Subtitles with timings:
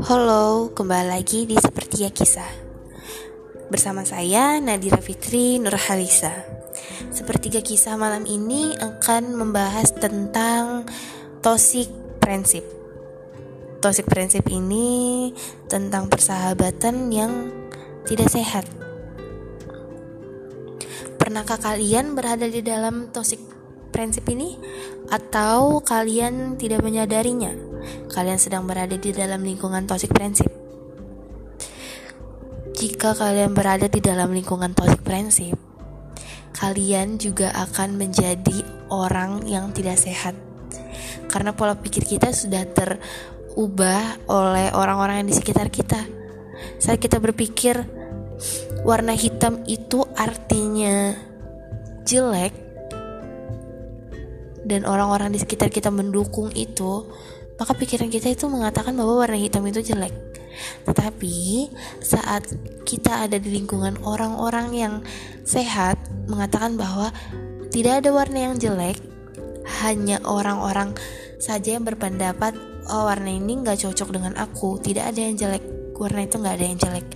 [0.00, 2.48] Halo, kembali lagi di Sepertiga Kisah
[3.68, 6.32] Bersama saya Nadira Fitri Nurhalisa
[7.12, 10.88] Sepertiga Kisah malam ini akan membahas tentang
[11.44, 12.64] toxic prinsip
[13.84, 15.36] Toxic prinsip ini
[15.68, 17.52] tentang persahabatan yang
[18.08, 18.64] tidak sehat
[21.20, 23.38] Pernahkah kalian berada di dalam toxic
[23.92, 24.56] prinsip ini?
[25.12, 27.69] Atau kalian tidak menyadarinya?
[28.10, 30.50] Kalian sedang berada di dalam lingkungan toxic prinsip.
[32.80, 35.56] Jika kalian berada di dalam lingkungan toxic prinsip,
[36.56, 40.32] kalian juga akan menjadi orang yang tidak sehat.
[41.28, 46.00] Karena pola pikir kita sudah terubah oleh orang-orang yang di sekitar kita.
[46.80, 47.84] Saat kita berpikir
[48.82, 51.12] warna hitam itu artinya
[52.08, 52.70] jelek
[54.64, 57.08] dan orang-orang di sekitar kita mendukung itu,
[57.60, 60.16] maka pikiran kita itu mengatakan bahwa warna hitam itu jelek.
[60.88, 61.68] Tetapi
[62.00, 62.48] saat
[62.88, 64.94] kita ada di lingkungan orang-orang yang
[65.44, 67.12] sehat mengatakan bahwa
[67.68, 68.96] tidak ada warna yang jelek,
[69.84, 70.96] hanya orang-orang
[71.36, 72.56] saja yang berpendapat
[72.88, 75.62] oh warna ini nggak cocok dengan aku, tidak ada yang jelek,
[76.00, 77.06] warna itu nggak ada yang jelek.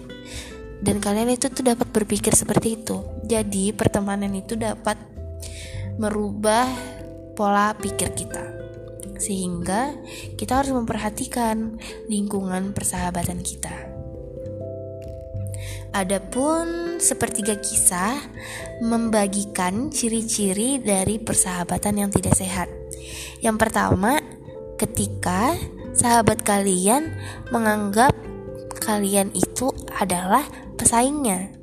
[0.85, 3.01] Dan kalian itu tuh dapat berpikir seperti itu.
[3.25, 5.01] Jadi pertemanan itu dapat
[5.97, 6.69] merubah
[7.33, 8.64] pola pikir kita
[9.25, 9.97] sehingga
[10.37, 11.81] kita harus memperhatikan
[12.13, 13.95] lingkungan persahabatan kita.
[15.95, 18.19] Adapun sepertiga kisah
[18.83, 22.67] membagikan ciri-ciri dari persahabatan yang tidak sehat.
[23.39, 24.19] Yang pertama,
[24.75, 25.55] ketika
[25.95, 27.15] sahabat kalian
[27.55, 28.11] menganggap
[28.83, 30.43] kalian itu adalah
[30.75, 31.55] pesaingnya.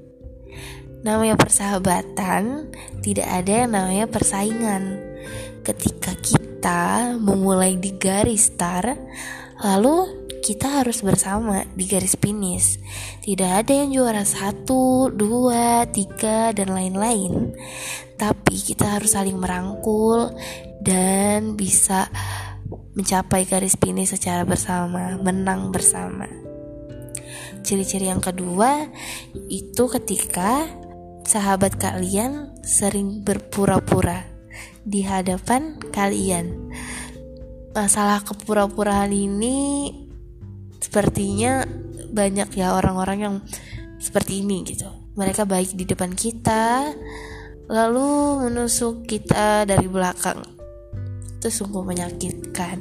[1.04, 2.72] Namanya persahabatan,
[3.04, 4.96] tidak ada yang namanya persaingan.
[5.62, 8.94] Ketika kita kita memulai di garis start,
[9.66, 12.78] lalu kita harus bersama di garis finish.
[13.26, 17.58] Tidak ada yang juara satu, dua, tiga, dan lain-lain.
[18.14, 20.38] Tapi kita harus saling merangkul
[20.86, 22.14] dan bisa
[22.94, 26.30] mencapai garis finish secara bersama, menang bersama.
[27.66, 28.86] Ciri-ciri yang kedua
[29.50, 30.70] itu ketika
[31.26, 34.41] sahabat kalian sering berpura-pura
[34.82, 36.72] di hadapan kalian.
[37.72, 39.90] Masalah kepura-puraan ini
[40.82, 41.64] sepertinya
[42.12, 43.36] banyak ya orang-orang yang
[44.02, 44.90] seperti ini gitu.
[45.16, 46.92] Mereka baik di depan kita,
[47.72, 50.44] lalu menusuk kita dari belakang.
[51.40, 52.78] Itu sungguh menyakitkan.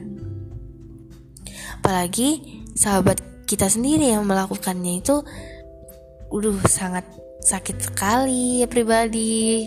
[1.79, 5.23] Apalagi sahabat kita sendiri yang melakukannya itu,
[6.31, 7.05] udah sangat
[7.41, 9.65] sakit sekali ya pribadi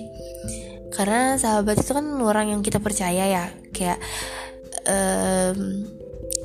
[0.94, 3.46] karena sahabat itu kan orang yang kita percaya ya.
[3.74, 3.98] Kayak
[4.86, 5.90] um,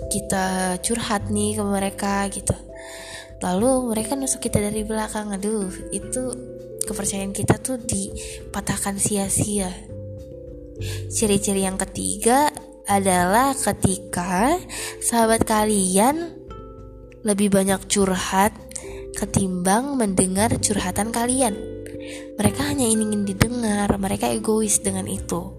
[0.08, 2.56] kita curhat nih ke mereka gitu.
[3.44, 5.36] Lalu mereka nusuk kita dari belakang.
[5.36, 6.32] Aduh itu
[6.88, 9.68] kepercayaan kita tuh dipatahkan sia-sia.
[11.12, 12.48] Ciri-ciri yang ketiga
[12.88, 14.56] adalah ketika
[15.04, 16.32] sahabat kalian
[17.20, 18.56] lebih banyak curhat
[19.12, 21.77] ketimbang mendengar curhatan kalian
[22.38, 25.58] mereka hanya ingin didengar mereka egois dengan itu.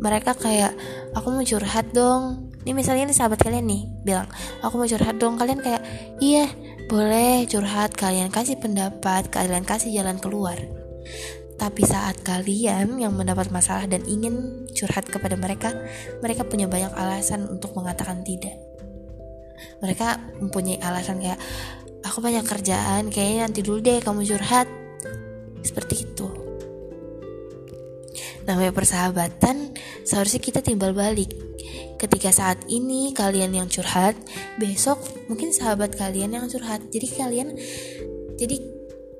[0.00, 0.72] Mereka kayak
[1.12, 2.48] aku mau curhat dong.
[2.64, 4.28] Ini misalnya nih sahabat kalian nih bilang
[4.64, 5.36] aku mau curhat dong.
[5.36, 5.82] Kalian kayak
[6.24, 6.48] iya
[6.88, 10.56] boleh curhat kalian kasih pendapat kalian kasih jalan keluar.
[11.60, 15.76] Tapi saat kalian yang mendapat masalah dan ingin curhat kepada mereka
[16.24, 18.56] mereka punya banyak alasan untuk mengatakan tidak.
[19.84, 21.36] Mereka mempunyai alasan kayak
[22.00, 24.79] aku banyak kerjaan kayaknya nanti dulu deh kamu curhat
[25.62, 26.26] seperti itu.
[28.48, 31.30] Namanya persahabatan, seharusnya kita timbal balik.
[32.00, 34.16] Ketika saat ini kalian yang curhat,
[34.56, 36.80] besok mungkin sahabat kalian yang curhat.
[36.88, 37.48] Jadi kalian
[38.40, 38.56] jadi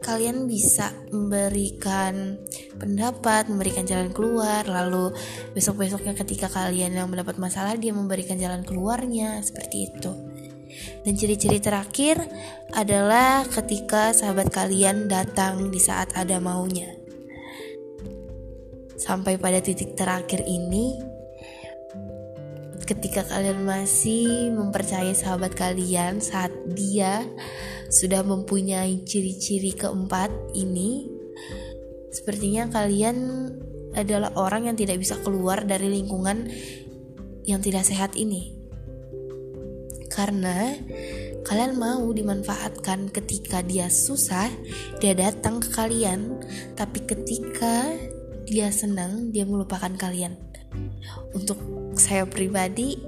[0.01, 2.41] kalian bisa memberikan
[2.81, 5.13] pendapat, memberikan jalan keluar, lalu
[5.53, 10.30] besok-besoknya ketika kalian yang mendapat masalah dia memberikan jalan keluarnya seperti itu.
[11.03, 12.21] Dan ciri-ciri terakhir
[12.75, 16.93] adalah ketika sahabat kalian datang di saat ada maunya.
[19.01, 20.93] Sampai pada titik terakhir ini,
[22.85, 27.25] ketika kalian masih mempercayai sahabat kalian saat dia
[27.89, 31.09] sudah mempunyai ciri-ciri keempat ini,
[32.13, 33.49] sepertinya kalian
[33.97, 36.47] adalah orang yang tidak bisa keluar dari lingkungan
[37.49, 38.60] yang tidak sehat ini
[40.11, 40.75] karena
[41.47, 44.51] kalian mau dimanfaatkan ketika dia susah,
[44.99, 46.37] dia datang ke kalian,
[46.75, 47.89] tapi ketika
[48.45, 50.35] dia senang, dia melupakan kalian.
[51.33, 51.59] Untuk
[51.95, 52.99] saya pribadi,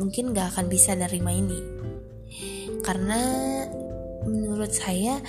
[0.00, 1.60] mungkin gak akan bisa nerima ini.
[2.80, 3.20] karena
[4.24, 5.20] menurut saya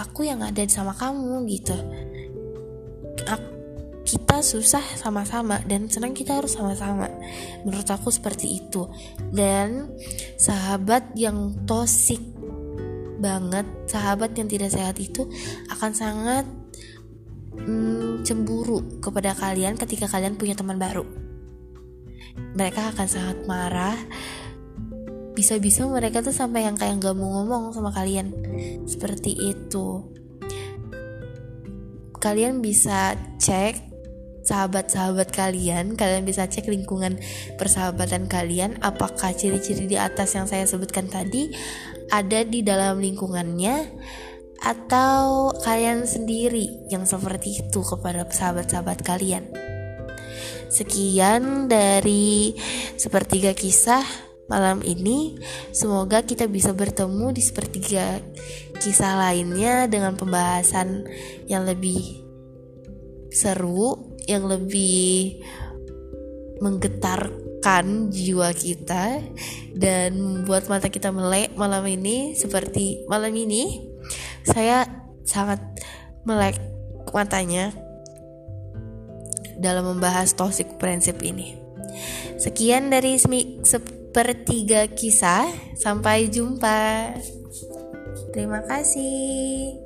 [0.00, 1.76] aku yang ada sama kamu gitu
[4.06, 7.10] kita susah sama-sama dan senang kita harus sama-sama.
[7.66, 8.86] Menurut aku seperti itu.
[9.34, 9.90] Dan
[10.38, 12.22] sahabat yang tosik
[13.16, 15.26] banget sahabat yang tidak sehat itu
[15.72, 16.44] akan sangat
[17.58, 21.02] mm, cemburu kepada kalian ketika kalian punya teman baru.
[22.54, 23.98] Mereka akan sangat marah.
[25.36, 28.32] Bisa-bisa mereka tuh sampai yang kayak gak mau ngomong sama kalian.
[28.88, 30.08] Seperti itu.
[32.16, 33.95] Kalian bisa cek
[34.46, 37.18] sahabat-sahabat kalian, kalian bisa cek lingkungan
[37.58, 41.50] persahabatan kalian apakah ciri-ciri di atas yang saya sebutkan tadi
[42.14, 43.90] ada di dalam lingkungannya
[44.62, 49.50] atau kalian sendiri yang seperti itu kepada sahabat-sahabat kalian.
[50.70, 52.54] Sekian dari
[52.94, 54.02] sepertiga kisah
[54.46, 55.38] malam ini.
[55.74, 58.22] Semoga kita bisa bertemu di sepertiga
[58.78, 61.06] kisah lainnya dengan pembahasan
[61.50, 62.22] yang lebih
[63.30, 65.40] seru yang lebih
[66.62, 69.22] menggetarkan jiwa kita
[69.74, 73.92] dan membuat mata kita melek malam ini seperti malam ini
[74.46, 74.86] saya
[75.26, 75.58] sangat
[76.22, 76.58] melek
[77.10, 77.74] matanya
[79.56, 81.56] dalam membahas toxic prinsip ini.
[82.36, 83.16] Sekian dari
[83.64, 85.48] sepertiga kisah,
[85.80, 87.16] sampai jumpa.
[88.36, 89.80] Terima kasih.